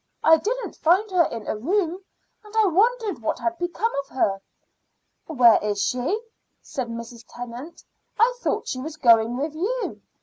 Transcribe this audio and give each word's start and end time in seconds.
I 0.23 0.37
didn't 0.37 0.77
find 0.77 1.11
her 1.11 1.25
in 1.25 1.45
her 1.45 1.55
room, 1.55 2.03
and 2.43 2.55
I 2.57 2.65
wondered 2.65 3.21
what 3.21 3.37
had 3.37 3.55
become 3.59 3.91
of 3.99 4.07
her." 4.07 4.41
"Where 5.27 5.59
is 5.63 5.79
she?" 5.79 6.19
said 6.59 6.87
Mrs. 6.89 7.23
Tennant. 7.29 7.83
"I 8.17 8.35
thought 8.39 8.67
she 8.67 8.79
was 8.79 8.97
going 8.97 9.37
with 9.37 9.53
you. 9.53 10.01